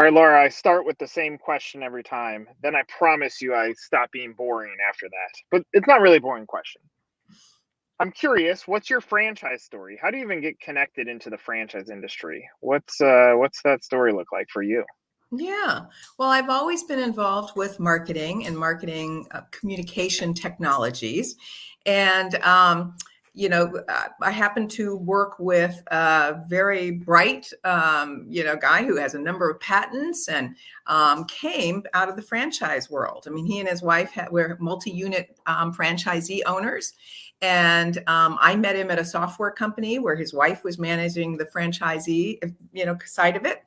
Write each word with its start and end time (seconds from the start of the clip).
All 0.00 0.04
right, 0.04 0.14
Laura, 0.14 0.42
I 0.42 0.48
start 0.48 0.86
with 0.86 0.96
the 0.96 1.06
same 1.06 1.36
question 1.36 1.82
every 1.82 2.02
time. 2.02 2.46
Then 2.62 2.74
I 2.74 2.80
promise 2.88 3.42
you 3.42 3.54
I 3.54 3.74
stop 3.74 4.10
being 4.10 4.32
boring 4.32 4.74
after 4.88 5.06
that. 5.06 5.40
But 5.50 5.62
it's 5.74 5.86
not 5.86 6.00
really 6.00 6.16
a 6.16 6.20
boring 6.22 6.46
question. 6.46 6.80
I'm 8.00 8.10
curious, 8.10 8.66
what's 8.66 8.88
your 8.88 9.02
franchise 9.02 9.62
story? 9.62 9.98
How 10.00 10.10
do 10.10 10.16
you 10.16 10.24
even 10.24 10.40
get 10.40 10.58
connected 10.58 11.06
into 11.06 11.28
the 11.28 11.36
franchise 11.36 11.90
industry? 11.90 12.48
What's 12.60 12.98
uh 13.02 13.32
what's 13.34 13.60
that 13.64 13.84
story 13.84 14.14
look 14.14 14.32
like 14.32 14.46
for 14.50 14.62
you? 14.62 14.84
Yeah. 15.32 15.82
Well, 16.18 16.30
I've 16.30 16.48
always 16.48 16.82
been 16.84 16.98
involved 16.98 17.54
with 17.54 17.78
marketing 17.78 18.46
and 18.46 18.56
marketing 18.56 19.26
uh, 19.32 19.42
communication 19.50 20.32
technologies. 20.32 21.36
And 21.84 22.36
um, 22.36 22.96
you 23.40 23.48
know, 23.48 23.72
I 24.20 24.30
happen 24.30 24.68
to 24.68 24.96
work 24.96 25.38
with 25.38 25.82
a 25.86 26.42
very 26.46 26.90
bright, 26.90 27.50
um, 27.64 28.26
you 28.28 28.44
know, 28.44 28.54
guy 28.54 28.84
who 28.84 28.96
has 28.96 29.14
a 29.14 29.18
number 29.18 29.48
of 29.48 29.58
patents 29.60 30.28
and 30.28 30.54
um, 30.86 31.24
came 31.24 31.82
out 31.94 32.10
of 32.10 32.16
the 32.16 32.22
franchise 32.22 32.90
world. 32.90 33.24
I 33.26 33.30
mean, 33.30 33.46
he 33.46 33.58
and 33.58 33.66
his 33.66 33.82
wife 33.82 34.10
had, 34.10 34.30
were 34.30 34.58
multi-unit 34.60 35.38
um, 35.46 35.72
franchisee 35.72 36.42
owners, 36.44 36.92
and 37.40 37.96
um, 38.08 38.36
I 38.42 38.56
met 38.56 38.76
him 38.76 38.90
at 38.90 38.98
a 38.98 39.04
software 39.06 39.52
company 39.52 39.98
where 39.98 40.16
his 40.16 40.34
wife 40.34 40.62
was 40.62 40.78
managing 40.78 41.38
the 41.38 41.46
franchisee, 41.46 42.38
you 42.74 42.84
know, 42.84 42.98
side 43.06 43.36
of 43.36 43.46
it. 43.46 43.64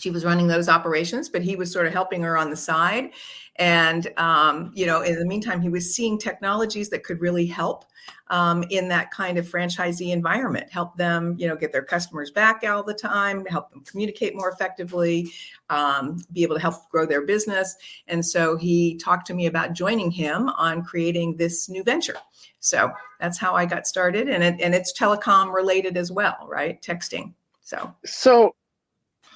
She 0.00 0.10
was 0.10 0.24
running 0.24 0.48
those 0.48 0.68
operations, 0.68 1.28
but 1.28 1.42
he 1.42 1.56
was 1.56 1.72
sort 1.72 1.86
of 1.86 1.92
helping 1.92 2.22
her 2.22 2.36
on 2.36 2.50
the 2.50 2.56
side. 2.56 3.10
And 3.56 4.10
um, 4.16 4.72
you 4.74 4.86
know, 4.86 5.02
in 5.02 5.18
the 5.18 5.26
meantime, 5.26 5.60
he 5.60 5.68
was 5.68 5.94
seeing 5.94 6.18
technologies 6.18 6.88
that 6.90 7.04
could 7.04 7.20
really 7.20 7.46
help 7.46 7.84
um, 8.28 8.64
in 8.70 8.88
that 8.88 9.10
kind 9.10 9.38
of 9.38 9.48
franchisee 9.48 10.12
environment, 10.12 10.70
help 10.70 10.96
them, 10.96 11.36
you 11.38 11.46
know, 11.46 11.56
get 11.56 11.72
their 11.72 11.82
customers 11.82 12.30
back 12.30 12.64
all 12.64 12.82
the 12.82 12.94
time, 12.94 13.44
help 13.46 13.70
them 13.70 13.82
communicate 13.84 14.34
more 14.34 14.48
effectively, 14.48 15.30
um, 15.68 16.18
be 16.32 16.42
able 16.42 16.54
to 16.54 16.60
help 16.60 16.88
grow 16.90 17.04
their 17.04 17.22
business. 17.22 17.76
And 18.08 18.24
so 18.24 18.56
he 18.56 18.96
talked 18.96 19.26
to 19.26 19.34
me 19.34 19.46
about 19.46 19.72
joining 19.72 20.10
him 20.10 20.48
on 20.50 20.82
creating 20.82 21.36
this 21.36 21.68
new 21.68 21.82
venture. 21.82 22.16
So 22.60 22.92
that's 23.18 23.38
how 23.38 23.54
I 23.54 23.66
got 23.66 23.86
started, 23.86 24.28
and 24.28 24.42
it, 24.42 24.60
and 24.60 24.74
it's 24.74 24.98
telecom 24.98 25.52
related 25.52 25.96
as 25.96 26.12
well, 26.12 26.46
right? 26.48 26.80
Texting. 26.80 27.34
So 27.62 27.94
so 28.04 28.54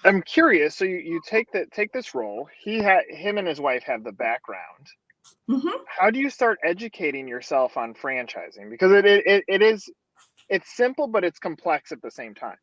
I'm 0.05 0.22
curious. 0.22 0.77
So 0.77 0.84
you, 0.84 0.97
you 0.97 1.20
take 1.27 1.50
that 1.52 1.70
take 1.72 1.92
this 1.92 2.14
role. 2.14 2.48
He 2.62 2.78
had 2.78 3.05
him 3.08 3.38
and 3.38 3.48
his 3.48 3.60
wife 3.60 3.83
have 3.84 4.05
the 4.05 4.12
background. 4.12 4.88
Mm-hmm. 5.50 5.69
How 5.86 6.11
do 6.11 6.19
you 6.19 6.30
start 6.30 6.58
educating 6.64 7.27
yourself 7.27 7.77
on 7.77 7.94
franchising? 7.94 8.70
Because 8.70 8.92
it, 8.92 9.06
it 9.06 9.44
it 9.48 9.62
is 9.62 9.91
it's 10.48 10.77
simple, 10.77 11.06
but 11.06 11.24
it's 11.24 11.38
complex 11.38 11.92
at 11.92 12.02
the 12.02 12.11
same 12.11 12.34
time. 12.34 12.56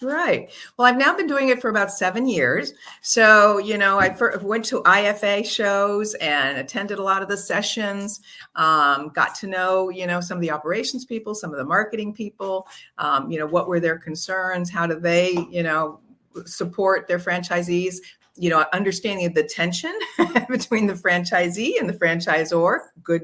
Right. 0.00 0.50
Well, 0.76 0.86
I've 0.86 0.96
now 0.96 1.16
been 1.16 1.26
doing 1.26 1.48
it 1.48 1.60
for 1.60 1.70
about 1.70 1.90
seven 1.90 2.28
years. 2.28 2.72
So, 3.02 3.58
you 3.58 3.76
know, 3.76 3.98
I 3.98 4.14
went 4.42 4.64
to 4.66 4.80
IFA 4.82 5.44
shows 5.44 6.14
and 6.14 6.58
attended 6.58 7.00
a 7.00 7.02
lot 7.02 7.20
of 7.20 7.28
the 7.28 7.36
sessions, 7.36 8.20
um, 8.54 9.08
got 9.08 9.34
to 9.36 9.48
know, 9.48 9.88
you 9.88 10.06
know, 10.06 10.20
some 10.20 10.38
of 10.38 10.42
the 10.42 10.52
operations 10.52 11.04
people, 11.04 11.34
some 11.34 11.50
of 11.50 11.56
the 11.56 11.64
marketing 11.64 12.14
people, 12.14 12.68
um, 12.98 13.28
you 13.28 13.40
know, 13.40 13.46
what 13.46 13.66
were 13.66 13.80
their 13.80 13.98
concerns? 13.98 14.70
How 14.70 14.86
do 14.86 15.00
they, 15.00 15.32
you 15.50 15.64
know, 15.64 15.98
support 16.46 17.08
their 17.08 17.18
franchisees? 17.18 17.96
you 18.38 18.48
know 18.48 18.64
understanding 18.72 19.32
the 19.32 19.42
tension 19.42 19.92
between 20.48 20.86
the 20.86 20.94
franchisee 20.94 21.72
and 21.78 21.88
the 21.88 21.92
franchisor 21.92 22.80
good 23.02 23.22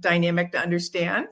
dynamic 0.00 0.50
to 0.52 0.58
understand 0.58 1.26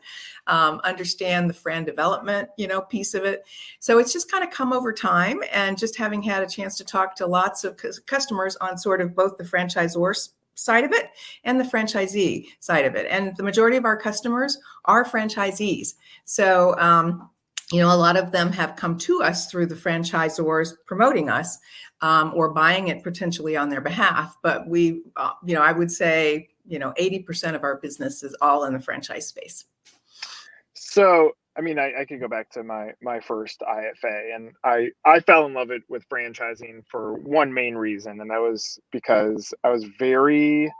um, 0.46 0.80
understand 0.84 1.48
the 1.48 1.54
friend 1.54 1.86
development 1.86 2.48
you 2.56 2.68
know 2.68 2.82
piece 2.82 3.14
of 3.14 3.24
it 3.24 3.44
so 3.80 3.98
it's 3.98 4.12
just 4.12 4.30
kind 4.30 4.44
of 4.44 4.50
come 4.50 4.72
over 4.72 4.92
time 4.92 5.42
and 5.52 5.78
just 5.78 5.96
having 5.96 6.22
had 6.22 6.42
a 6.42 6.46
chance 6.48 6.76
to 6.76 6.84
talk 6.84 7.16
to 7.16 7.26
lots 7.26 7.64
of 7.64 7.80
customers 8.06 8.56
on 8.56 8.76
sort 8.76 9.00
of 9.00 9.16
both 9.16 9.36
the 9.38 9.44
franchisor 9.44 10.28
side 10.54 10.84
of 10.84 10.92
it 10.92 11.08
and 11.44 11.58
the 11.58 11.64
franchisee 11.64 12.46
side 12.60 12.84
of 12.84 12.94
it 12.94 13.06
and 13.10 13.34
the 13.36 13.42
majority 13.42 13.76
of 13.76 13.86
our 13.86 13.96
customers 13.96 14.58
are 14.84 15.04
franchisees 15.04 15.94
so 16.24 16.78
um, 16.78 17.30
you 17.72 17.80
know, 17.80 17.92
a 17.92 17.96
lot 17.96 18.16
of 18.16 18.30
them 18.30 18.52
have 18.52 18.76
come 18.76 18.98
to 18.98 19.22
us 19.22 19.50
through 19.50 19.66
the 19.66 19.74
franchisors 19.74 20.74
promoting 20.86 21.30
us 21.30 21.58
um, 22.02 22.32
or 22.34 22.52
buying 22.52 22.88
it 22.88 23.02
potentially 23.02 23.56
on 23.56 23.70
their 23.70 23.80
behalf. 23.80 24.36
But 24.42 24.68
we, 24.68 25.02
uh, 25.16 25.32
you 25.44 25.54
know, 25.54 25.62
I 25.62 25.72
would 25.72 25.90
say, 25.90 26.48
you 26.66 26.78
know, 26.78 26.92
80% 27.00 27.54
of 27.54 27.62
our 27.62 27.76
business 27.78 28.22
is 28.22 28.36
all 28.40 28.64
in 28.64 28.74
the 28.74 28.80
franchise 28.80 29.26
space. 29.26 29.64
So, 30.74 31.32
I 31.56 31.60
mean, 31.60 31.78
I, 31.78 32.00
I 32.00 32.04
could 32.04 32.20
go 32.20 32.28
back 32.28 32.50
to 32.50 32.62
my 32.62 32.92
my 33.02 33.20
first 33.20 33.60
IFA, 33.60 34.34
and 34.34 34.52
I 34.64 34.88
I 35.04 35.20
fell 35.20 35.46
in 35.46 35.54
love 35.54 35.70
it 35.70 35.82
with 35.88 36.08
franchising 36.08 36.82
for 36.90 37.14
one 37.14 37.52
main 37.52 37.74
reason, 37.74 38.20
and 38.20 38.30
that 38.30 38.40
was 38.40 38.78
because 38.90 39.52
I 39.62 39.70
was 39.70 39.84
very 39.98 40.72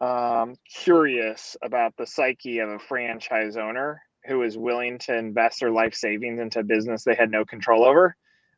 um, 0.00 0.56
curious 0.82 1.56
about 1.62 1.96
the 1.96 2.06
psyche 2.06 2.58
of 2.58 2.70
a 2.70 2.78
franchise 2.78 3.56
owner 3.56 4.02
who 4.26 4.42
is 4.42 4.56
willing 4.56 4.98
to 4.98 5.16
invest 5.16 5.60
their 5.60 5.70
life 5.70 5.94
savings 5.94 6.40
into 6.40 6.60
a 6.60 6.64
business 6.64 7.04
they 7.04 7.14
had 7.14 7.30
no 7.30 7.44
control 7.44 7.84
over. 7.84 8.16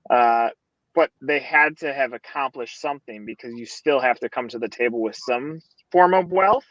Uh, 0.08 0.48
but 0.94 1.10
they 1.20 1.40
had 1.40 1.76
to 1.78 1.92
have 1.92 2.12
accomplished 2.12 2.80
something 2.80 3.26
because 3.26 3.52
you 3.54 3.66
still 3.66 4.00
have 4.00 4.18
to 4.20 4.28
come 4.28 4.48
to 4.48 4.58
the 4.58 4.68
table 4.68 5.02
with 5.02 5.16
some 5.16 5.60
form 5.92 6.14
of 6.14 6.32
wealth. 6.32 6.66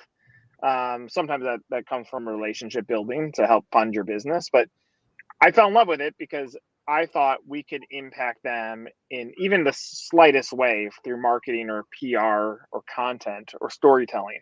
Um, 0.64 1.10
sometimes 1.10 1.44
that, 1.44 1.60
that 1.70 1.86
comes 1.86 2.08
from 2.08 2.28
relationship 2.28 2.88
building 2.88 3.34
to 3.36 3.46
help 3.46 3.66
fund 3.72 3.94
your 3.94 4.04
business. 4.04 4.50
But 4.52 4.68
I 5.42 5.52
fell 5.52 5.68
in 5.68 5.74
love 5.74 5.88
with 5.88 6.02
it 6.02 6.16
because 6.18 6.58
I 6.88 7.06
thought 7.06 7.40
we 7.48 7.64
could 7.64 7.84
impact 7.92 8.44
them 8.44 8.88
in 9.12 9.34
even 9.38 9.64
the 9.64 9.74
slightest 9.76 10.54
way 10.54 10.90
through 11.04 11.22
marketing 11.22 11.70
or 11.70 11.84
PR 12.00 12.66
or 12.72 12.84
content 12.94 13.54
or 13.60 13.70
storytelling 13.70 14.40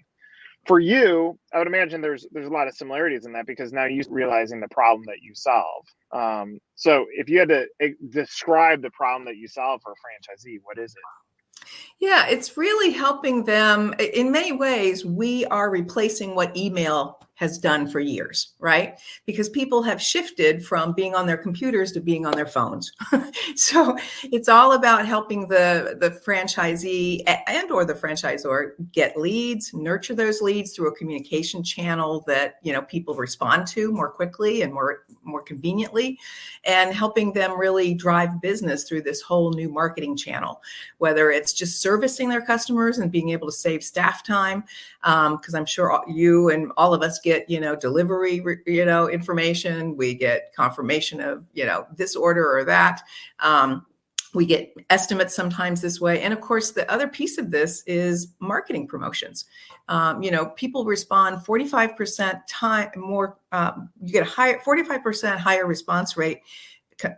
for 0.66 0.80
you, 0.80 1.38
I 1.54 1.58
would 1.58 1.68
imagine 1.68 2.02
there's 2.02 2.26
there's 2.32 2.48
a 2.48 2.52
lot 2.52 2.68
of 2.68 2.76
similarities 2.76 3.26
in 3.26 3.34
that 3.34 3.46
because 3.46 3.74
now 3.74 3.86
you're 3.86 4.06
realizing 4.10 4.60
the 4.60 4.70
problem 4.70 5.04
that 5.08 5.22
you 5.22 5.34
solve. 5.36 5.86
Um, 6.14 6.60
so 6.76 7.06
if 7.12 7.30
you 7.30 7.40
had 7.40 7.50
to 7.50 7.68
eh, 7.82 7.90
describe 8.10 8.82
the 8.82 8.92
problem 8.92 9.26
that 9.26 9.38
you 9.38 9.48
solve 9.48 9.82
for 9.84 9.92
a 9.92 9.96
franchisee, 9.96 10.58
what 10.64 10.78
is 10.78 10.92
it? 10.92 11.68
Yeah, 12.00 12.28
it's 12.28 12.58
really 12.58 12.92
helping 12.92 13.44
them. 13.44 13.94
In 14.00 14.32
many 14.32 14.52
ways, 14.52 15.06
we 15.06 15.46
are 15.46 15.70
replacing 15.70 16.36
what 16.36 16.56
email 16.58 17.20
has 17.36 17.58
done 17.58 17.88
for 17.88 18.00
years, 18.00 18.54
right? 18.60 19.00
Because 19.26 19.50
people 19.50 19.82
have 19.84 20.02
shifted 20.02 20.64
from 20.66 20.94
being 20.94 21.16
on 21.16 21.26
their 21.26 21.38
computers 21.38 21.92
to 21.94 22.00
being 22.00 22.26
on 22.26 22.34
their 22.34 22.46
phones. 22.46 22.92
so 23.56 23.98
it's 24.32 24.48
all 24.48 24.74
about 24.74 25.06
helping 25.06 25.48
the 25.48 25.98
the 26.00 26.12
franchisee 26.12 27.22
and 27.48 27.72
or 27.72 27.86
the 27.86 27.94
franchisor 27.94 28.72
get 28.92 29.18
leads, 29.18 29.74
nurture 29.74 30.16
those 30.16 30.42
leads 30.42 30.74
through 30.74 30.90
a 30.90 30.96
communication 30.96 31.64
channel 31.64 32.24
that, 32.28 32.56
you 32.62 32.72
know, 32.72 32.84
people 32.84 33.16
respond 33.16 33.66
to 33.68 33.92
more 33.92 34.10
quickly 34.10 34.62
and 34.62 34.74
more 34.74 35.04
more 35.24 35.42
conveniently 35.42 36.20
and 36.66 36.94
helping 36.94 37.34
them 37.34 37.60
really 37.60 37.94
drive 37.94 38.42
business 38.42 38.84
through 38.84 39.02
this 39.02 39.22
whole 39.22 39.52
new 39.54 39.70
marketing 39.70 40.16
channel, 40.16 40.62
whether 41.00 41.32
it's 41.32 41.54
just 41.54 41.82
servicing 41.82 42.30
their 42.30 42.42
customers 42.42 43.00
and 43.00 43.12
being 43.12 43.30
able 43.30 43.48
to 43.48 43.54
save 43.54 43.84
staff 43.84 44.24
time 44.24 44.64
because 45.02 45.54
um, 45.54 45.56
I'm 45.56 45.66
sure 45.66 46.04
you 46.08 46.50
and 46.50 46.72
all 46.78 46.94
of 46.94 47.02
us 47.02 47.20
get 47.24 47.50
you 47.50 47.60
know 47.60 47.76
delivery 47.76 48.44
you 48.68 48.86
know 48.86 49.10
information. 49.10 49.98
We 49.98 50.14
get 50.14 50.54
confirmation 50.56 51.20
of 51.20 51.46
you 51.54 51.66
know 51.66 51.88
this 51.96 52.16
order 52.16 52.56
or 52.56 52.64
that. 52.66 53.02
Um, 53.40 53.86
we 54.34 54.46
get 54.48 54.74
estimates 54.90 55.36
sometimes 55.36 55.80
this 55.82 56.02
way. 56.02 56.22
And 56.22 56.34
of 56.34 56.42
course 56.42 56.72
the 56.72 56.90
other 56.92 57.08
piece 57.08 57.38
of 57.38 57.52
this 57.52 57.84
is 57.86 58.30
marketing 58.40 58.88
promotions. 58.88 59.46
Um, 59.88 60.22
you 60.22 60.32
know 60.32 60.48
people 60.48 60.86
respond 60.86 61.46
45% 61.46 62.42
time 62.48 62.90
more 62.96 63.38
um, 63.52 63.90
you 64.02 64.14
get 64.14 64.28
a 64.28 64.30
higher 64.30 64.60
45% 64.60 65.38
higher 65.38 65.66
response 65.66 66.16
rate 66.18 66.42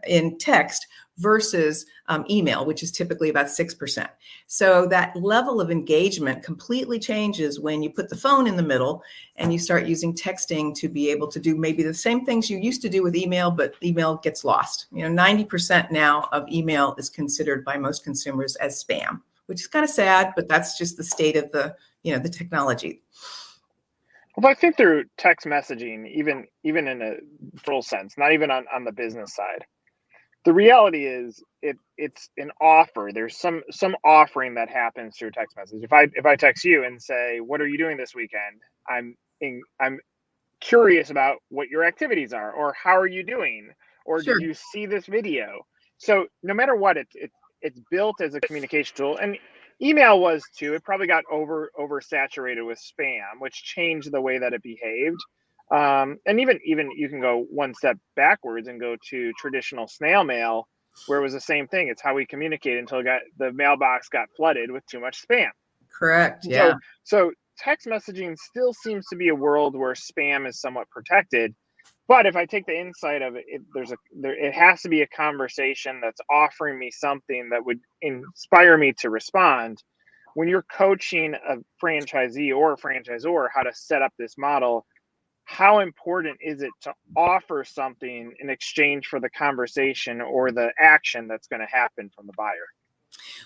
in 0.08 0.38
text 0.38 0.88
versus 1.18 1.86
um, 2.08 2.26
email, 2.30 2.66
which 2.66 2.84
is 2.84 2.92
typically 2.92 3.30
about 3.30 3.48
6%. 3.48 4.08
So 4.48 4.86
that 4.88 5.16
level 5.16 5.62
of 5.62 5.72
engagement 5.72 6.44
completely 6.44 7.00
changes 7.00 7.60
when 7.60 7.82
you 7.82 7.90
put 7.90 8.10
the 8.10 8.18
phone 8.18 8.48
in 8.48 8.58
the 8.58 8.64
middle 8.64 9.02
and 9.38 9.52
you 9.52 9.60
start 9.60 9.88
using 9.88 10.14
texting 10.14 10.76
to 10.76 10.90
be 10.90 11.10
able 11.10 11.28
to 11.30 11.40
do 11.40 11.56
maybe 11.56 11.84
the 11.84 11.94
same 11.94 12.26
things 12.26 12.50
you 12.50 12.58
used 12.58 12.82
to 12.82 12.90
do 12.90 13.02
with 13.02 13.16
email, 13.16 13.50
but 13.50 13.76
email 13.84 14.18
gets 14.18 14.44
lost. 14.44 14.88
You 14.92 15.08
know, 15.08 15.24
90% 15.24 15.92
now 15.92 16.28
of 16.32 16.48
email 16.50 16.96
is 16.98 17.10
considered 17.10 17.64
by 17.64 17.78
most 17.78 18.04
consumers 18.04 18.56
as 18.58 18.84
spam, 18.84 19.22
which 19.46 19.62
is 19.62 19.68
kind 19.68 19.84
of 19.84 19.90
sad, 19.90 20.34
but 20.36 20.48
that's 20.48 20.78
just 20.78 20.98
the 20.98 21.04
state 21.04 21.38
of 21.38 21.52
the, 21.52 21.76
you 22.04 22.14
know, 22.14 22.20
the 22.20 22.30
technology. 22.30 23.02
Well, 24.38 24.52
I 24.52 24.54
think 24.54 24.76
through 24.76 25.06
text 25.18 25.48
messaging, 25.48 26.12
even 26.12 26.46
even 26.64 26.90
in 26.90 27.02
a 27.02 27.16
full 27.58 27.82
sense, 27.82 28.18
not 28.18 28.34
even 28.34 28.52
on, 28.52 28.66
on 28.74 28.84
the 28.84 28.92
business 28.92 29.34
side, 29.34 29.66
the 30.46 30.54
reality 30.54 31.06
is 31.06 31.44
it 31.62 31.78
it's 31.98 32.30
an 32.38 32.52
offer 32.62 33.10
there's 33.14 33.38
some 33.38 33.62
some 33.72 33.96
offering 34.04 34.56
that 34.56 34.70
happens 34.70 35.18
through 35.18 35.32
text 35.32 35.56
message 35.58 35.84
if 35.84 35.92
i 35.92 36.08
if 36.14 36.26
i 36.26 36.36
text 36.36 36.64
you 36.64 36.84
and 36.84 37.02
say 37.02 37.40
what 37.40 37.62
are 37.62 37.68
you 37.68 37.78
doing 37.78 37.98
this 37.98 38.16
weekend 38.16 38.62
i'm 38.90 39.16
in, 39.42 39.62
i'm 39.82 40.00
curious 40.62 41.10
about 41.10 41.38
what 41.50 41.68
your 41.70 41.84
activities 41.84 42.34
are 42.34 42.52
or 42.54 42.74
how 42.82 42.96
are 42.96 43.08
you 43.08 43.24
doing 43.24 43.70
or 44.06 44.24
sure. 44.24 44.40
did 44.40 44.48
you 44.48 44.54
see 44.54 44.86
this 44.86 45.06
video 45.06 45.66
so 45.98 46.26
no 46.44 46.54
matter 46.54 46.76
what 46.76 46.98
it's 46.98 47.16
it, 47.16 47.32
it's 47.62 47.80
built 47.90 48.22
as 48.22 48.36
a 48.36 48.42
communication 48.42 48.96
tool 48.96 49.18
and 49.18 49.38
email 49.82 50.20
was 50.20 50.44
too. 50.58 50.74
It 50.74 50.84
probably 50.84 51.08
got 51.08 51.24
over 51.32 51.70
oversaturated 51.78 52.66
with 52.66 52.80
spam, 52.80 53.40
which 53.40 53.64
changed 53.64 54.12
the 54.12 54.22
way 54.22 54.38
that 54.38 54.54
it 54.54 54.64
behaved. 54.64 55.20
Um, 55.72 56.18
and 56.26 56.40
even 56.40 56.60
even 56.64 56.92
you 56.92 57.10
can 57.10 57.22
go 57.22 57.46
one 57.50 57.74
step 57.74 57.98
backwards 58.16 58.68
and 58.68 58.80
go 58.80 58.96
to 59.10 59.34
traditional 59.40 59.88
snail 59.88 60.24
mail, 60.24 60.68
where 61.08 61.20
it 61.20 61.24
was 61.24 61.34
the 61.34 61.40
same 61.42 61.68
thing. 61.68 61.88
It's 61.88 62.02
how 62.02 62.14
we 62.14 62.26
communicate 62.26 62.78
until 62.78 63.02
got 63.04 63.22
the 63.38 63.52
mailbox 63.52 64.10
got 64.10 64.28
flooded 64.38 64.70
with 64.70 64.86
too 64.86 65.00
much 65.00 65.24
spam. 65.28 65.50
Correct. 65.98 66.46
Yeah. 66.46 66.74
So, 67.04 67.28
so 67.28 67.32
text 67.58 67.88
messaging 67.88 68.38
still 68.38 68.74
seems 68.74 69.08
to 69.08 69.16
be 69.16 69.30
a 69.30 69.36
world 69.36 69.76
where 69.76 69.94
spam 69.94 70.48
is 70.48 70.60
somewhat 70.60 70.90
protected. 70.90 71.56
But 72.08 72.28
if 72.28 72.36
I 72.36 72.46
take 72.46 72.68
the 72.68 72.80
insight 72.80 73.24
of 73.24 73.36
it, 73.36 73.46
it 73.48 73.62
there's 73.74 73.92
a 73.92 73.98
there 74.20 74.36
it 74.38 74.54
has 74.54 74.82
to 74.84 74.90
be 74.90 75.02
a 75.02 75.08
conversation 75.08 76.00
that's 76.02 76.22
offering 76.30 76.78
me 76.78 76.92
something 76.92 77.50
that 77.50 77.66
would 77.66 77.80
inspire 78.02 78.78
me 78.78 78.94
to 79.00 79.10
respond. 79.10 79.84
When 80.36 80.48
you're 80.48 80.66
coaching 80.72 81.34
a 81.34 81.56
franchisee 81.84 82.56
or 82.56 82.74
a 82.74 82.78
franchisor 82.78 83.48
how 83.54 83.64
to 83.64 83.74
set 83.74 84.02
up 84.02 84.14
this 84.20 84.38
model, 84.38 84.86
how 85.46 85.80
important 85.80 86.38
is 86.42 86.62
it 86.62 86.72
to 86.82 86.94
offer 87.16 87.64
something 87.64 88.34
in 88.40 88.50
exchange 88.50 89.08
for 89.08 89.20
the 89.20 89.30
conversation 89.30 90.22
or 90.22 90.52
the 90.52 90.72
action 90.80 91.28
that's 91.28 91.48
going 91.48 91.62
to 91.62 91.68
happen 91.68 92.10
from 92.16 92.28
the 92.28 92.34
buyer? 92.36 92.68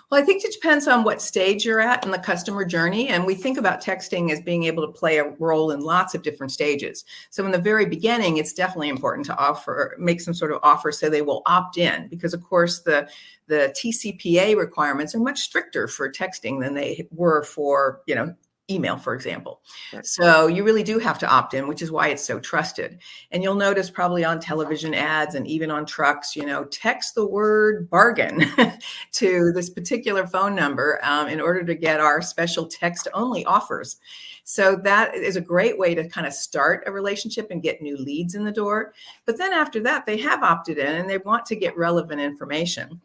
Well, 0.10 0.22
I 0.22 0.26
think 0.26 0.44
it 0.44 0.54
depends 0.54 0.88
on 0.88 1.04
what 1.04 1.22
stage 1.22 1.66
you're 1.66 1.80
at 1.80 2.04
in 2.04 2.12
the 2.12 2.18
customer 2.18 2.66
journey. 2.66 3.10
And 3.10 3.26
we 3.26 3.36
think 3.36 3.58
about 3.58 3.84
texting 3.84 4.32
as 4.32 4.42
being 4.42 4.64
able 4.64 4.86
to 4.86 4.92
play 4.92 5.18
a 5.18 5.30
role 5.38 5.72
in 5.72 5.82
lots 5.82 6.16
of 6.16 6.24
different 6.24 6.52
stages. 6.52 7.06
So, 7.30 7.46
in 7.46 7.52
the 7.52 7.60
very 7.60 7.86
beginning, 7.86 8.38
it's 8.38 8.54
definitely 8.54 8.90
important 8.90 9.28
to 9.28 9.38
offer, 9.38 9.96
make 10.00 10.22
some 10.22 10.34
sort 10.34 10.52
of 10.52 10.60
offer 10.64 10.92
so 10.92 11.10
they 11.10 11.22
will 11.22 11.44
opt 11.46 11.78
in, 11.78 12.08
because 12.08 12.34
of 12.34 12.44
course, 12.44 12.80
the 12.80 13.08
the 13.48 13.74
TCPA 13.76 14.56
requirements 14.56 15.14
are 15.14 15.20
much 15.20 15.40
stricter 15.40 15.88
for 15.88 16.10
texting 16.10 16.62
than 16.62 16.74
they 16.74 17.08
were 17.12 17.44
for, 17.44 18.02
you 18.08 18.16
know, 18.16 18.34
email, 18.70 18.98
for 18.98 19.14
example. 19.14 19.62
So 20.04 20.48
you 20.48 20.64
really 20.64 20.84
do 20.84 21.00
have 21.00 21.20
to 21.20 21.28
opt 21.28 21.54
in, 21.54 21.68
which 21.68 21.82
is 21.82 21.92
why 21.92 22.10
it's 22.10 22.24
so 22.24 22.40
trusted. 22.40 23.00
And 23.32 23.44
you'll 23.44 23.56
notice 23.56 23.90
probably 23.90 24.24
on 24.24 24.40
television 24.40 24.94
ads 24.94 25.36
and 25.36 25.48
even 25.48 25.72
on 25.72 25.86
trucks, 25.86 26.36
you 26.36 26.46
know, 26.46 26.66
text 26.66 27.16
the 27.16 27.28
word 27.28 27.90
bargain 27.90 28.46
to 29.14 29.52
this 29.54 29.70
particular 29.70 30.28
phone 30.28 30.56
number 30.56 31.00
um, 31.04 31.28
in 31.28 31.42
order 31.42 31.64
to 31.64 31.76
get 31.76 32.00
our 32.00 32.22
special 32.22 32.68
text 32.68 33.08
only 33.14 33.46
offers. 33.46 33.98
So 34.44 34.76
that 34.78 35.14
is 35.14 35.36
a 35.36 35.42
great 35.42 35.78
way 35.78 35.94
to 35.94 36.10
kind 36.10 36.26
of 36.26 36.34
start 36.34 36.84
a 36.88 36.92
relationship 36.92 37.52
and 37.52 37.62
get 37.62 37.84
new 37.84 37.96
leads 37.98 38.34
in 38.34 38.44
the 38.44 38.52
door. 38.52 38.94
But 39.26 39.38
then 39.38 39.54
after 39.54 39.80
that, 39.82 40.08
they 40.08 40.18
have 40.18 40.42
opted 40.42 40.80
in 40.80 40.96
and 40.96 41.10
they 41.10 41.20
want 41.20 41.46
to 41.48 41.56
get 41.56 41.78
relevant 41.78 42.20
information 42.20 43.00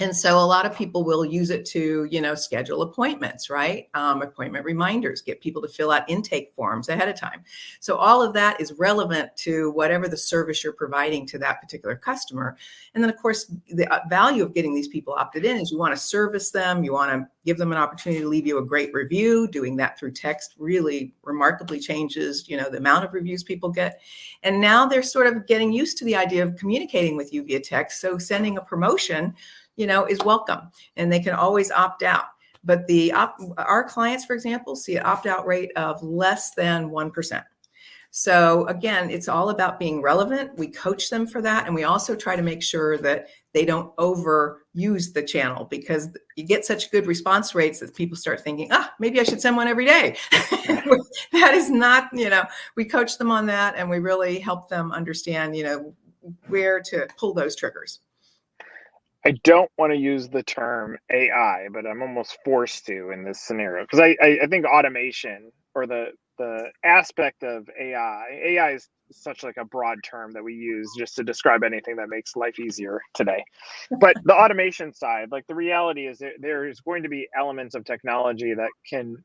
and 0.00 0.16
so 0.16 0.38
a 0.38 0.40
lot 0.44 0.64
of 0.64 0.74
people 0.74 1.04
will 1.04 1.24
use 1.24 1.50
it 1.50 1.64
to 1.66 2.08
you 2.10 2.20
know 2.20 2.34
schedule 2.34 2.82
appointments 2.82 3.50
right? 3.50 3.88
Um, 3.94 4.22
appointment 4.22 4.64
reminders 4.64 5.22
get 5.22 5.40
people 5.40 5.62
to 5.62 5.68
fill 5.68 5.92
out 5.92 6.08
intake 6.08 6.52
forms 6.56 6.88
ahead 6.88 7.08
of 7.08 7.16
time. 7.16 7.44
So 7.80 7.96
all 7.96 8.22
of 8.22 8.32
that 8.34 8.60
is 8.60 8.72
relevant 8.72 9.36
to 9.38 9.70
whatever 9.72 10.08
the 10.08 10.16
service 10.16 10.64
you're 10.64 10.72
providing 10.72 11.26
to 11.26 11.38
that 11.38 11.60
particular 11.60 11.94
customer. 11.94 12.56
And 12.94 13.04
then 13.04 13.10
of 13.10 13.16
course 13.16 13.52
the 13.68 13.86
uh, 13.92 14.00
value 14.08 14.42
of 14.42 14.54
getting 14.54 14.74
these 14.74 14.88
people 14.88 15.14
opted 15.14 15.44
in 15.44 15.58
is 15.58 15.70
you 15.70 15.78
want 15.78 15.94
to 15.94 16.00
service 16.00 16.50
them 16.50 16.82
you 16.82 16.92
want 16.92 17.12
to 17.12 17.28
give 17.44 17.58
them 17.58 17.72
an 17.72 17.78
opportunity 17.78 18.20
to 18.20 18.28
leave 18.28 18.46
you 18.46 18.58
a 18.58 18.64
great 18.64 18.92
review. 18.92 19.48
Doing 19.48 19.76
that 19.76 19.98
through 19.98 20.12
text 20.12 20.54
really 20.58 21.14
remarkably 21.22 21.78
changes 21.78 22.48
you 22.48 22.56
know 22.56 22.70
the 22.70 22.78
amount 22.78 23.04
of 23.04 23.12
reviews 23.12 23.42
people 23.42 23.68
get. 23.68 24.00
And 24.42 24.60
now 24.60 24.86
they're 24.86 25.02
sort 25.02 25.26
of 25.26 25.46
getting 25.46 25.72
used 25.72 25.98
to 25.98 26.04
the 26.04 26.16
idea 26.16 26.42
of 26.42 26.56
communicating 26.56 27.16
with 27.16 27.34
you 27.34 27.44
via 27.44 27.60
text. 27.60 28.00
So 28.00 28.16
sending 28.16 28.56
a 28.56 28.62
promotion 28.62 29.34
you 29.80 29.86
know, 29.86 30.04
is 30.04 30.20
welcome 30.20 30.70
and 30.96 31.10
they 31.10 31.20
can 31.20 31.34
always 31.34 31.70
opt 31.70 32.02
out. 32.02 32.26
But 32.62 32.86
the 32.86 33.12
op- 33.12 33.38
our 33.56 33.82
clients, 33.82 34.26
for 34.26 34.34
example, 34.34 34.76
see 34.76 34.96
an 34.96 35.06
opt 35.06 35.26
out 35.26 35.46
rate 35.46 35.72
of 35.74 36.02
less 36.02 36.54
than 36.54 36.90
1%. 36.90 37.42
So 38.10 38.66
again, 38.66 39.08
it's 39.08 39.28
all 39.28 39.48
about 39.48 39.78
being 39.78 40.02
relevant. 40.02 40.58
We 40.58 40.66
coach 40.66 41.08
them 41.08 41.26
for 41.26 41.40
that. 41.40 41.66
And 41.66 41.74
we 41.74 41.84
also 41.84 42.14
try 42.14 42.36
to 42.36 42.42
make 42.42 42.62
sure 42.62 42.98
that 42.98 43.28
they 43.54 43.64
don't 43.64 43.96
overuse 43.96 45.14
the 45.14 45.22
channel 45.26 45.64
because 45.64 46.08
you 46.36 46.44
get 46.44 46.66
such 46.66 46.90
good 46.90 47.06
response 47.06 47.54
rates 47.54 47.80
that 47.80 47.94
people 47.94 48.16
start 48.16 48.42
thinking, 48.42 48.68
ah, 48.72 48.92
maybe 48.98 49.18
I 49.18 49.22
should 49.22 49.40
send 49.40 49.56
one 49.56 49.68
every 49.68 49.86
day. 49.86 50.16
that 51.32 51.52
is 51.54 51.70
not, 51.70 52.10
you 52.12 52.28
know, 52.28 52.44
we 52.76 52.84
coach 52.84 53.16
them 53.16 53.30
on 53.30 53.46
that 53.46 53.76
and 53.76 53.88
we 53.88 54.00
really 54.00 54.40
help 54.40 54.68
them 54.68 54.92
understand, 54.92 55.56
you 55.56 55.64
know, 55.64 55.94
where 56.48 56.80
to 56.80 57.08
pull 57.16 57.32
those 57.32 57.56
triggers. 57.56 58.00
I 59.26 59.32
don't 59.44 59.70
want 59.78 59.92
to 59.92 59.98
use 59.98 60.28
the 60.30 60.42
term 60.42 60.98
AI, 61.12 61.68
but 61.72 61.86
I'm 61.86 62.02
almost 62.02 62.38
forced 62.44 62.86
to 62.88 63.12
in 63.12 63.24
this 63.24 63.40
scenario 63.40 63.84
because 63.84 64.00
I, 64.00 64.16
I, 64.22 64.40
I 64.44 64.48
think 64.48 64.66
automation 64.66 65.52
or 65.76 65.86
the 65.86 66.06
the 66.38 66.70
aspect 66.84 67.44
of 67.44 67.68
AI 67.80 68.24
AI 68.44 68.72
is 68.74 68.88
such 69.12 69.44
like 69.44 69.58
a 69.58 69.66
broad 69.66 69.98
term 70.02 70.32
that 70.32 70.44
we 70.44 70.54
use 70.54 70.90
just 70.98 71.16
to 71.16 71.24
describe 71.24 71.64
anything 71.64 71.96
that 71.98 72.08
makes 72.10 72.36
life 72.36 72.58
easier 72.60 73.00
today. 73.14 73.44
But 74.00 74.16
the 74.24 74.34
automation 74.34 74.94
side, 74.94 75.28
like 75.32 75.46
the 75.48 75.54
reality 75.54 76.08
is 76.08 76.18
that 76.20 76.34
there 76.40 76.66
is 76.68 76.80
going 76.80 77.04
to 77.04 77.10
be 77.10 77.28
elements 77.38 77.76
of 77.76 77.84
technology 77.84 78.54
that 78.54 78.70
can 78.90 79.16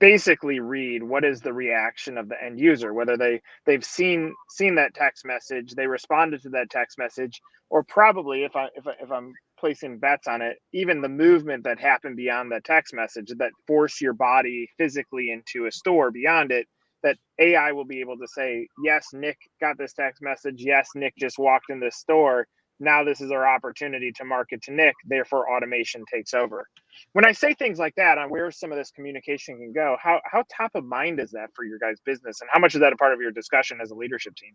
basically 0.00 0.60
read 0.60 1.02
what 1.02 1.24
is 1.24 1.40
the 1.40 1.52
reaction 1.52 2.18
of 2.18 2.28
the 2.28 2.42
end 2.42 2.60
user 2.60 2.94
whether 2.94 3.16
they 3.16 3.40
they've 3.66 3.84
seen 3.84 4.34
seen 4.50 4.74
that 4.76 4.94
text 4.94 5.24
message 5.24 5.74
they 5.74 5.86
responded 5.86 6.42
to 6.42 6.50
that 6.50 6.70
text 6.70 6.98
message 6.98 7.40
or 7.70 7.82
probably 7.84 8.44
if 8.44 8.56
i 8.56 8.66
if, 8.76 8.86
I, 8.86 8.92
if 9.02 9.10
i'm 9.10 9.32
placing 9.58 9.98
bets 9.98 10.28
on 10.28 10.42
it 10.42 10.58
even 10.72 11.00
the 11.02 11.08
movement 11.08 11.64
that 11.64 11.80
happened 11.80 12.16
beyond 12.16 12.52
the 12.52 12.60
text 12.62 12.94
message 12.94 13.32
that 13.38 13.52
force 13.66 14.00
your 14.00 14.12
body 14.14 14.68
physically 14.78 15.30
into 15.32 15.66
a 15.66 15.72
store 15.72 16.10
beyond 16.10 16.52
it 16.52 16.66
that 17.02 17.16
ai 17.40 17.72
will 17.72 17.86
be 17.86 18.00
able 18.00 18.18
to 18.18 18.28
say 18.28 18.66
yes 18.84 19.08
nick 19.14 19.38
got 19.60 19.78
this 19.78 19.94
text 19.94 20.22
message. 20.22 20.56
Yes 20.58 20.90
nick 20.94 21.14
just 21.18 21.38
walked 21.38 21.70
in 21.70 21.80
this 21.80 21.96
store 21.96 22.46
now 22.80 23.04
this 23.04 23.20
is 23.20 23.30
our 23.30 23.46
opportunity 23.48 24.12
to 24.12 24.24
market 24.24 24.62
to 24.64 24.72
Nick. 24.72 24.94
Therefore, 25.06 25.50
automation 25.54 26.04
takes 26.12 26.34
over. 26.34 26.68
When 27.12 27.26
I 27.26 27.32
say 27.32 27.54
things 27.54 27.78
like 27.78 27.94
that 27.96 28.18
on 28.18 28.30
where 28.30 28.50
some 28.50 28.72
of 28.72 28.78
this 28.78 28.90
communication 28.92 29.58
can 29.58 29.72
go, 29.72 29.96
how 30.02 30.20
how 30.24 30.44
top 30.56 30.72
of 30.74 30.84
mind 30.84 31.20
is 31.20 31.32
that 31.32 31.50
for 31.54 31.64
your 31.64 31.78
guys' 31.78 32.00
business, 32.04 32.40
and 32.40 32.50
how 32.52 32.60
much 32.60 32.74
is 32.74 32.80
that 32.82 32.92
a 32.92 32.96
part 32.96 33.14
of 33.14 33.20
your 33.20 33.32
discussion 33.32 33.80
as 33.82 33.90
a 33.90 33.94
leadership 33.96 34.34
team? 34.36 34.54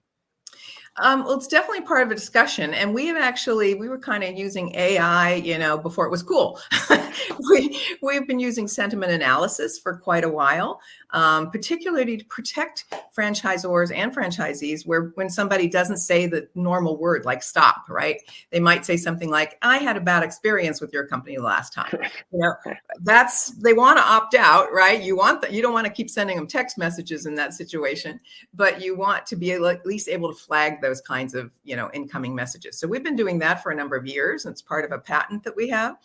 Um, 0.98 1.24
well, 1.24 1.34
it's 1.34 1.48
definitely 1.48 1.81
part 1.81 2.04
of 2.04 2.12
a 2.12 2.16
discussion, 2.16 2.74
and 2.74 2.94
we 2.94 3.07
have 3.07 3.18
actually 3.18 3.74
we 3.74 3.90
were 3.90 3.98
kind 3.98 4.24
of 4.24 4.38
using 4.38 4.76
AI, 4.76 5.33
you 5.36 5.57
know, 5.57 5.76
before 5.76 6.06
it 6.06 6.12
was 6.12 6.22
cool. 6.22 6.60
we 7.50 7.80
we've 8.04 8.28
been 8.28 8.40
using 8.40 8.68
sentiment 8.68 9.12
analysis 9.12 9.80
for 9.80 9.98
quite 9.98 10.24
a 10.24 10.30
while, 10.30 10.80
um, 11.10 11.50
particularly 11.50 12.18
to 12.18 12.26
protect 12.26 12.86
franchisors 13.18 13.92
and 13.95 14.16
franchisees. 14.16 14.86
Where 14.86 15.12
when 15.16 15.31
somebody 15.31 15.68
doesn't 15.68 15.98
say 15.98 16.28
the 16.28 16.48
normal 16.54 16.95
word 17.00 17.26
like 17.26 17.42
"stop," 17.42 17.90
right? 17.90 18.22
They 18.52 18.60
might 18.60 18.86
say 18.86 18.95
something 18.95 19.31
like, 19.31 19.57
"I 19.64 19.78
had 19.78 19.98
a 19.98 20.02
bad 20.02 20.22
experience 20.22 20.80
with 20.80 20.94
your 20.94 21.07
company 21.07 21.38
the 21.38 21.42
last 21.42 21.74
time." 21.74 21.98
You 22.31 22.40
know, 22.40 22.54
that's 23.02 23.50
they 23.64 23.74
want 23.74 23.98
to 23.98 24.04
opt 24.04 24.36
out, 24.36 24.72
right? 24.72 25.02
You 25.02 25.16
want 25.16 25.42
that. 25.42 25.54
You 25.54 25.64
don't 25.64 25.74
want 25.74 25.88
to 25.88 25.94
keep 25.94 26.12
sending 26.12 26.36
them 26.36 26.45
text 26.45 26.78
messages 26.78 27.26
in 27.26 27.33
that 27.33 27.56
situation, 27.56 28.19
but 28.54 28.80
you 28.80 28.95
want 28.95 29.26
to 29.26 29.36
be 29.36 29.54
at 29.54 29.86
least 29.88 30.07
able 30.07 30.31
to 30.31 30.40
flag 30.45 30.81
those 30.81 31.02
kinds 31.02 31.33
of 31.33 31.52
you 31.64 31.76
know 31.76 31.90
incoming 31.94 32.33
messages. 32.33 32.80
So 32.80 32.88
we've 32.88 33.04
been 33.04 33.16
doing 33.16 33.40
that 33.40 33.62
for 33.62 33.71
a 33.71 33.76
number 33.76 33.95
of 33.95 34.06
years 34.06 34.45
it's 34.54 34.62
part 34.62 34.85
of 34.85 34.92
a 34.92 35.00
patent 35.00 35.44
that 35.44 35.56
we 35.56 35.68
have. 35.69 35.97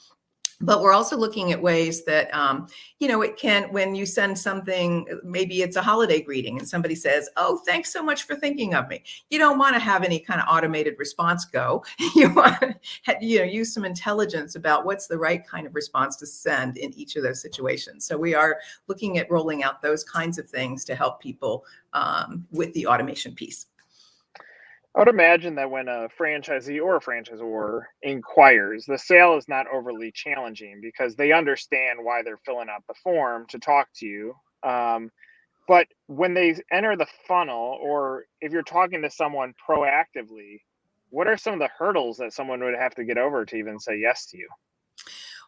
But 0.61 0.83
we're 0.83 0.93
also 0.93 1.17
looking 1.17 1.53
at 1.53 1.63
ways 1.63 2.05
that 2.07 2.35
um, 2.35 2.67
you 2.99 3.07
know 3.07 3.23
it 3.23 3.37
can 3.37 3.73
when 3.73 3.95
you 3.95 4.05
send 4.05 4.37
something 4.37 5.07
maybe 5.23 5.63
it's 5.63 5.77
a 5.77 5.83
holiday 5.83 6.21
greeting 6.21 6.59
and 6.59 6.69
somebody 6.69 6.97
says 6.97 7.29
oh 7.37 7.61
thanks 7.65 7.93
so 7.93 8.03
much 8.03 8.25
for 8.25 8.35
thinking 8.35 8.75
of 8.75 8.89
me. 8.89 9.05
You 9.31 9.39
don't 9.39 9.57
want 9.57 9.75
to 9.75 9.81
have 9.81 10.03
any 10.03 10.19
kind 10.19 10.41
of 10.41 10.49
automated 10.51 10.97
response 10.99 11.45
go. 11.45 11.85
You 12.17 12.35
want 12.35 12.61
to 12.61 13.17
you 13.21 13.39
know 13.39 13.45
use 13.45 13.73
some 13.73 13.85
intelligence 13.85 14.57
about 14.57 14.85
what's 14.85 15.07
the 15.07 15.19
right 15.19 15.47
kind 15.47 15.65
of 15.65 15.77
response 15.77 16.17
to 16.17 16.27
send 16.27 16.77
in 16.77 16.93
each 16.95 17.15
of 17.15 17.23
those 17.23 17.41
situations. 17.41 18.05
So 18.05 18.19
we 18.19 18.35
are 18.35 18.59
looking 18.89 19.19
at 19.19 19.31
rolling 19.31 19.63
out 19.63 19.81
those 19.81 20.03
kinds 20.03 20.39
of 20.39 20.49
things 20.49 20.85
to 20.87 20.97
help 20.97 21.21
people 21.21 21.65
um, 21.93 22.45
with 22.51 22.73
the 22.73 22.87
automation 22.89 23.33
piece 23.33 23.67
I 24.99 25.03
would 25.03 25.09
imagine 25.09 25.57
that 25.57 25.73
when 25.73 25.89
a 25.89 26.09
franchisee 26.21 26.83
or 26.83 26.99
a 26.99 27.01
franchisor 27.03 27.83
inquires, 28.03 28.87
the 28.87 28.99
sale 28.99 29.39
is 29.39 29.49
not 29.49 29.67
overly 29.75 30.13
challenging 30.13 30.81
because 30.83 31.17
they 31.17 31.33
understand 31.33 32.01
why 32.05 32.23
they're 32.25 32.41
filling 32.47 32.69
out 32.71 32.85
the 32.89 32.95
form 33.05 33.47
to 33.51 33.61
talk 33.61 33.89
to 33.99 34.07
you. 34.07 34.35
Um, 34.65 35.11
but 35.69 35.89
when 36.09 36.35
they 36.35 36.57
enter 36.73 36.97
the 36.97 37.07
funnel, 37.29 37.79
or 37.83 38.27
if 38.41 38.53
you're 38.53 38.63
talking 38.63 39.03
to 39.03 39.11
someone 39.11 39.55
proactively, 39.69 40.63
what 41.11 41.29
are 41.29 41.39
some 41.39 41.55
of 41.55 41.61
the 41.61 41.71
hurdles 41.79 42.19
that 42.19 42.35
someone 42.35 42.65
would 42.65 42.77
have 42.79 42.95
to 42.97 43.05
get 43.05 43.19
over 43.19 43.47
to 43.47 43.57
even 43.57 43.81
say 43.81 43.99
yes 44.01 44.27
to 44.29 44.39
you? 44.39 44.49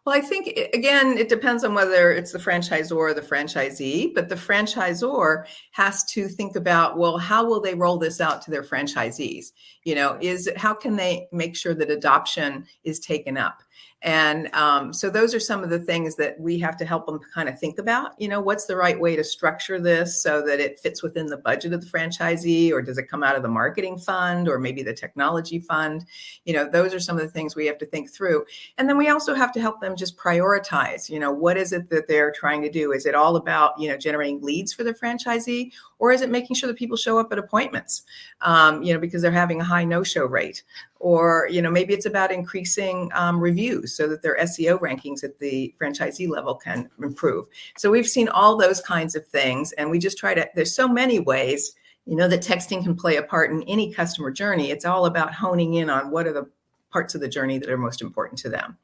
Well, 0.07 0.17
I 0.17 0.23
think 0.23 0.59
again, 0.73 1.19
it 1.19 1.29
depends 1.29 1.63
on 1.63 1.75
whether 1.75 2.11
it's 2.11 2.33
the 2.33 2.39
franchisor 2.39 2.97
or 2.97 3.13
the 3.13 3.21
franchisee, 3.21 4.15
but 4.15 4.31
the 4.31 4.35
franchisor 4.35 5.45
has 5.73 6.05
to 6.05 6.27
think 6.27 6.57
about, 6.57 6.97
well, 6.97 7.19
how 7.19 7.45
will 7.45 7.61
they 7.61 7.75
roll 7.75 7.99
this 7.99 8.19
out 8.21 8.41
to 8.43 8.51
their 8.51 8.63
franchisees? 8.63 9.53
You 9.85 9.95
know, 9.95 10.17
is 10.21 10.49
how 10.57 10.73
can 10.73 10.97
they 10.97 11.29
make 11.33 11.55
sure 11.55 11.75
that 11.75 11.91
adoption 11.91 12.65
is 12.83 12.99
taken 12.99 13.37
up? 13.37 13.63
And 14.03 14.53
um, 14.55 14.93
so 14.95 15.11
those 15.11 15.35
are 15.35 15.41
some 15.41 15.63
of 15.63 15.69
the 15.69 15.79
things 15.79 16.17
that 16.17 16.41
we 16.41 16.59
have 16.59 16.77
to 16.79 16.87
help 16.87 17.05
them 17.05 17.21
kind 17.35 17.49
of 17.49 17.59
think 17.59 17.79
about. 17.79 18.19
You 18.19 18.29
know, 18.29 18.41
what's 18.41 18.65
the 18.65 18.77
right 18.77 18.99
way 18.99 19.15
to 19.15 19.23
structure 19.23 19.79
this 19.79 20.23
so 20.23 20.41
that 20.47 20.59
it 20.59 20.81
fits 20.81 21.03
within 21.03 21.27
the 21.27 21.37
budget 21.37 21.75
of 21.75 21.83
the 21.83 21.87
franchisee, 21.87 22.73
or 22.73 22.81
does 22.81 22.97
it 22.97 23.11
come 23.11 23.23
out 23.23 23.37
of 23.37 23.43
the 23.43 23.49
marketing 23.49 23.99
fund, 23.99 24.49
or 24.49 24.59
maybe 24.59 24.83
the 24.83 24.95
technology 24.95 25.59
fund? 25.59 26.07
You 26.45 26.55
know, 26.55 26.69
those 26.69 26.95
are 26.95 27.01
some 27.01 27.17
of 27.17 27.23
the 27.23 27.31
things 27.31 27.55
we 27.55 27.67
have 27.67 27.79
to 27.79 27.87
think 27.87 28.11
through. 28.11 28.47
And 28.79 28.89
then 28.89 28.97
we 28.97 29.09
also 29.09 29.35
have 29.35 29.53
to 29.53 29.61
help 29.61 29.81
them 29.81 29.97
just 29.97 30.17
prioritize. 30.17 31.11
You 31.11 31.19
know, 31.19 31.31
what 31.31 31.59
is 31.59 31.73
it 31.73 31.91
that 31.91 32.09
they're 32.09 32.33
trying 32.33 32.63
to 32.63 32.71
do? 32.71 32.93
Is 32.93 33.05
it 33.05 33.15
all 33.15 33.37
about 33.37 33.79
you 33.79 33.89
know 33.89 33.99
generating 33.99 34.41
leads 34.41 34.73
for 34.73 34.83
the 34.83 34.95
franchisee, 34.95 35.73
or 36.01 36.11
is 36.11 36.23
it 36.23 36.31
making 36.31 36.57
sure 36.57 36.67
that 36.67 36.77
people 36.77 36.97
show 36.97 37.19
up 37.19 37.31
at 37.31 37.39
appointments? 37.39 38.03
Um, 38.41 38.83
you 38.83 38.93
know, 38.93 38.99
because 38.99 39.23
they're 39.23 39.31
having 39.31 39.61
a 39.61 39.65
high 39.65 39.85
no-show 39.85 40.25
rate? 40.25 40.65
Or 40.99 41.49
you 41.51 41.63
know 41.63 41.71
maybe 41.71 41.95
it's 41.95 42.07
about 42.07 42.33
increasing 42.33 43.11
um, 43.15 43.39
reviews 43.39 43.95
so 43.95 44.09
that 44.09 44.23
their 44.23 44.37
seo 44.39 44.79
rankings 44.81 45.23
at 45.23 45.39
the 45.39 45.73
franchisee 45.81 46.29
level 46.29 46.57
can 46.57 46.91
improve. 47.03 47.47
So 47.79 47.91
we've 47.91 48.09
seen 48.09 48.29
all 48.29 48.57
those 48.57 48.81
kinds 48.81 49.15
of 49.15 49.27
things 49.27 49.73
and 49.73 49.91
we 49.91 49.99
just 49.99 50.19
try 50.19 50.35
to 50.35 50.49
there's 50.55 50.75
so 50.75 50.89
many 50.89 51.21
ways 51.21 51.75
you 52.07 52.17
know 52.17 52.29
that 52.29 52.43
texting 52.43 52.83
can 52.83 52.95
play 52.97 53.17
a 53.17 53.23
part 53.23 53.51
in 53.51 53.63
any 53.63 53.93
customer 53.93 54.31
journey. 54.31 54.71
It's 54.71 54.85
all 54.85 55.07
about 55.07 55.33
honing 55.33 55.75
in 55.75 55.89
on 55.89 56.11
what 56.11 56.27
are 56.27 56.33
the 56.33 56.51
parts 56.91 57.15
of 57.15 57.21
the 57.21 57.29
journey 57.29 57.59
that 57.59 57.71
are 57.71 57.79
most 57.79 58.03
important 58.03 58.39
to 58.41 58.49
them. 58.49 58.77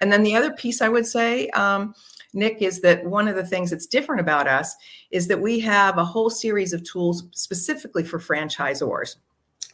And 0.00 0.12
then 0.12 0.24
the 0.24 0.34
other 0.34 0.52
piece 0.52 0.82
i 0.82 0.88
would 0.88 1.06
say 1.06 1.48
um, 1.50 1.94
nick 2.32 2.62
is 2.62 2.80
that 2.80 3.04
one 3.04 3.28
of 3.28 3.36
the 3.36 3.44
things 3.44 3.70
that's 3.70 3.86
different 3.86 4.20
about 4.20 4.46
us 4.46 4.74
is 5.10 5.26
that 5.28 5.40
we 5.40 5.60
have 5.60 5.98
a 5.98 6.04
whole 6.04 6.30
series 6.30 6.72
of 6.72 6.82
tools 6.84 7.24
specifically 7.32 8.04
for 8.04 8.18
franchisors 8.18 9.16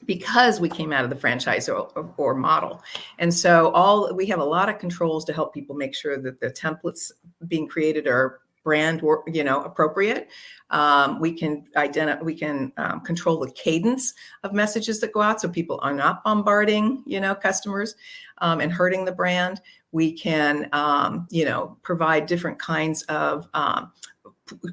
because 0.05 0.61
we 0.61 0.69
came 0.69 0.93
out 0.93 1.05
of 1.05 1.11
the 1.11 1.17
franchise 1.17 1.69
or, 1.69 1.89
or, 2.17 2.35
model. 2.35 2.83
And 3.19 3.33
so 3.33 3.71
all 3.71 4.15
we 4.15 4.27
have 4.27 4.39
a 4.39 4.45
lot 4.45 4.69
of 4.69 4.79
controls 4.79 5.25
to 5.25 5.33
help 5.33 5.53
people 5.53 5.75
make 5.75 5.95
sure 5.95 6.17
that 6.19 6.41
the 6.41 6.51
templates 6.51 7.11
being 7.49 7.67
created 7.67 8.07
are 8.07 8.41
brand 8.69 9.01
you 9.27 9.43
know 9.43 9.63
appropriate. 9.63 10.29
Um, 10.69 11.21
we 11.21 11.33
can 11.33 11.65
identify 11.77 12.23
we 12.23 12.35
can 12.35 12.71
um, 12.77 13.01
control 13.01 13.39
the 13.39 13.51
cadence 13.53 14.13
of 14.43 14.53
messages 14.53 15.01
that 15.01 15.15
go 15.15 15.23
out 15.23 15.41
so 15.41 15.49
people 15.49 15.81
are 15.83 15.95
not 15.95 16.23
bombarding 16.23 17.03
you 17.07 17.19
know 17.19 17.35
customers 17.35 17.95
um, 18.43 18.61
and 18.61 18.71
hurting 18.71 19.07
the 19.07 19.13
brand. 19.13 19.63
We 19.91 20.13
can 20.13 20.69
um, 20.73 21.27
you 21.31 21.47
know 21.47 21.79
provide 21.81 22.27
different 22.27 22.59
kinds 22.59 23.05
of 23.05 23.49
um, 23.55 23.91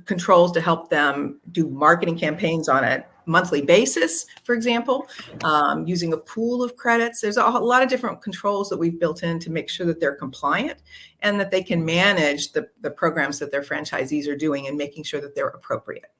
controls 0.05 0.51
to 0.53 0.61
help 0.61 0.89
them 0.89 1.39
do 1.51 1.67
marketing 1.69 2.17
campaigns 2.17 2.69
on 2.69 2.83
a 2.83 3.05
monthly 3.25 3.61
basis, 3.61 4.25
for 4.43 4.53
example, 4.53 5.07
um, 5.43 5.87
using 5.87 6.13
a 6.13 6.17
pool 6.17 6.63
of 6.63 6.75
credits. 6.75 7.21
There's 7.21 7.37
a, 7.37 7.43
lot 7.43 7.81
of 7.81 7.89
different 7.89 8.21
controls 8.21 8.69
that 8.69 8.77
we've 8.77 8.99
built 8.99 9.23
in 9.23 9.39
to 9.39 9.51
make 9.51 9.69
sure 9.69 9.85
that 9.87 9.99
they're 9.99 10.15
compliant 10.15 10.81
and 11.21 11.39
that 11.39 11.51
they 11.51 11.63
can 11.63 11.83
manage 11.83 12.51
the, 12.51 12.67
the 12.81 12.91
programs 12.91 13.39
that 13.39 13.51
their 13.51 13.61
franchisees 13.61 14.27
are 14.27 14.35
doing 14.35 14.67
and 14.67 14.77
making 14.77 15.03
sure 15.03 15.21
that 15.21 15.35
they're 15.35 15.47
appropriate. 15.47 16.11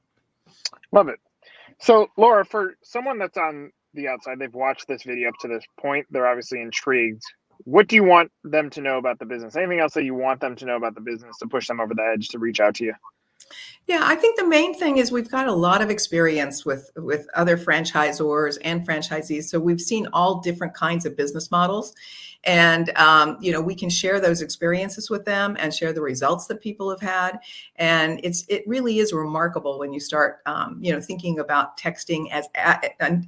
Love 0.92 1.08
it. 1.08 1.18
So, 1.80 2.08
Laura, 2.16 2.44
for 2.44 2.76
someone 2.82 3.18
that's 3.18 3.36
on 3.36 3.70
the 3.94 4.08
outside, 4.08 4.38
they've 4.38 4.54
watched 4.54 4.88
this 4.88 5.02
video 5.02 5.28
up 5.28 5.34
to 5.40 5.48
this 5.48 5.64
point, 5.78 6.06
they're 6.10 6.26
obviously 6.26 6.60
intrigued. 6.60 7.22
What 7.64 7.88
do 7.88 7.96
you 7.96 8.04
want 8.04 8.30
them 8.44 8.70
to 8.70 8.80
know 8.80 8.98
about 8.98 9.18
the 9.18 9.24
business? 9.24 9.56
Anything 9.56 9.80
else 9.80 9.94
that 9.94 10.04
you 10.04 10.14
want 10.14 10.40
them 10.40 10.56
to 10.56 10.66
know 10.66 10.76
about 10.76 10.94
the 10.94 11.00
business 11.00 11.38
to 11.38 11.46
push 11.46 11.66
them 11.68 11.80
over 11.80 11.94
the 11.94 12.02
edge 12.02 12.28
to 12.28 12.38
reach 12.38 12.60
out 12.60 12.74
to 12.76 12.84
you? 12.84 12.94
Yeah, 13.86 14.00
I 14.02 14.16
think 14.16 14.36
the 14.36 14.46
main 14.46 14.74
thing 14.74 14.96
is 14.96 15.12
we've 15.12 15.30
got 15.30 15.46
a 15.46 15.52
lot 15.52 15.80
of 15.80 15.90
experience 15.90 16.66
with 16.66 16.90
with 16.96 17.28
other 17.34 17.56
franchisors 17.56 18.58
and 18.64 18.86
franchisees, 18.86 19.44
so 19.44 19.60
we've 19.60 19.80
seen 19.80 20.08
all 20.12 20.40
different 20.40 20.74
kinds 20.74 21.06
of 21.06 21.16
business 21.16 21.52
models, 21.52 21.94
and 22.42 22.90
um, 22.96 23.36
you 23.40 23.52
know 23.52 23.60
we 23.60 23.76
can 23.76 23.88
share 23.88 24.18
those 24.18 24.42
experiences 24.42 25.08
with 25.08 25.24
them 25.24 25.56
and 25.60 25.72
share 25.72 25.92
the 25.92 26.00
results 26.00 26.46
that 26.46 26.60
people 26.60 26.90
have 26.90 27.00
had. 27.00 27.38
And 27.76 28.18
it's 28.24 28.44
it 28.48 28.66
really 28.66 28.98
is 28.98 29.12
remarkable 29.12 29.78
when 29.78 29.92
you 29.92 30.00
start 30.00 30.38
um, 30.46 30.78
you 30.80 30.92
know 30.92 31.00
thinking 31.00 31.38
about 31.38 31.78
texting 31.78 32.28
as 32.32 32.48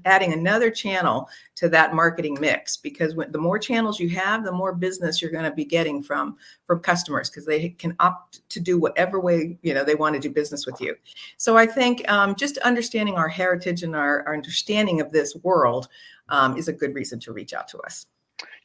adding 0.05 0.33
another 0.33 0.73
channel 0.73 1.29
to 1.59 1.69
that 1.69 1.93
marketing 1.93 2.37
mix 2.41 2.77
because 2.77 3.17
when, 3.17 3.33
the 3.33 3.39
more 3.39 3.59
channels 3.59 3.99
you 3.99 4.09
have 4.09 4.45
the 4.45 4.53
more 4.53 4.73
business 4.73 5.21
you're 5.21 5.31
going 5.31 5.45
to 5.45 5.51
be 5.51 5.65
getting 5.65 6.01
from 6.01 6.37
from 6.67 6.79
customers 6.79 7.29
because 7.29 7.45
they 7.47 7.71
can 7.71 7.97
opt 7.99 8.49
to 8.49 8.61
do 8.61 8.79
whatever 8.79 9.19
way 9.19 9.59
you 9.63 9.75
know 9.75 9.83
they 9.83 9.97
want 9.99 10.15
to 10.15 10.21
do 10.21 10.31
business 10.31 10.67
with 10.67 10.81
you 10.81 10.95
so 11.37 11.57
i 11.57 11.67
think 11.67 12.09
um, 12.11 12.35
just 12.35 12.59
understanding 12.59 13.17
our 13.17 13.29
heritage 13.29 13.83
and 13.83 13.95
our, 13.95 14.27
our 14.27 14.35
understanding 14.35 15.01
of 15.01 15.13
this 15.13 15.37
world 15.43 15.89
um, 16.29 16.57
is 16.57 16.69
a 16.69 16.73
good 16.73 16.95
reason 16.95 17.19
to 17.19 17.33
reach 17.33 17.53
out 17.53 17.69
to 17.69 17.79
us 17.81 18.07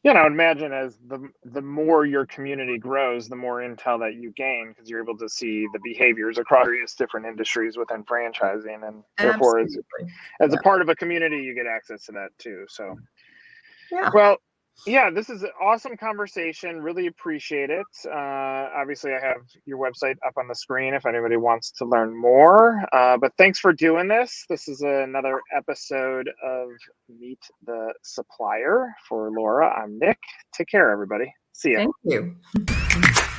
yeah, 0.03 0.11
and 0.11 0.19
I 0.19 0.23
would 0.23 0.33
imagine 0.33 0.73
as 0.73 0.97
the 1.07 1.29
the 1.45 1.61
more 1.61 2.05
your 2.05 2.25
community 2.25 2.77
grows, 2.77 3.29
the 3.29 3.37
more 3.37 3.61
intel 3.61 3.97
that 3.99 4.15
you 4.15 4.31
gain 4.31 4.69
because 4.69 4.89
you're 4.89 5.01
able 5.01 5.17
to 5.17 5.29
see 5.29 5.65
the 5.71 5.79
behaviors 5.81 6.37
across 6.37 6.65
various 6.65 6.93
different 6.93 7.25
industries 7.25 7.77
within 7.77 8.03
franchising, 8.03 8.85
and 8.85 9.03
therefore, 9.17 9.59
as, 9.59 9.77
as 10.41 10.51
yeah. 10.51 10.57
a 10.59 10.61
part 10.61 10.81
of 10.81 10.89
a 10.89 10.95
community, 10.95 11.37
you 11.37 11.55
get 11.55 11.67
access 11.67 12.03
to 12.05 12.11
that 12.11 12.29
too. 12.37 12.65
So, 12.67 12.97
yeah. 13.93 14.09
Well, 14.13 14.37
yeah, 14.85 15.09
this 15.09 15.29
is 15.29 15.43
an 15.43 15.51
awesome 15.61 15.95
conversation. 15.97 16.81
Really 16.81 17.07
appreciate 17.07 17.69
it. 17.69 17.85
Uh, 18.05 18.69
obviously, 18.75 19.11
I 19.13 19.25
have 19.25 19.37
your 19.65 19.77
website 19.77 20.15
up 20.25 20.33
on 20.37 20.47
the 20.47 20.55
screen 20.55 20.93
if 20.93 21.05
anybody 21.05 21.37
wants 21.37 21.71
to 21.77 21.85
learn 21.85 22.19
more. 22.19 22.83
Uh, 22.91 23.17
but 23.17 23.33
thanks 23.37 23.59
for 23.59 23.71
doing 23.71 24.07
this. 24.07 24.45
This 24.49 24.67
is 24.67 24.81
another 24.81 25.39
episode 25.55 26.29
of 26.43 26.69
Meet 27.07 27.39
the 27.65 27.93
Supplier 28.03 28.93
for 29.07 29.31
Laura. 29.31 29.69
I'm 29.69 29.97
Nick. 29.99 30.19
Take 30.53 30.67
care, 30.67 30.91
everybody. 30.91 31.33
See 31.53 31.71
ya. 31.71 31.85
Thank 31.85 31.95
you. 32.03 33.29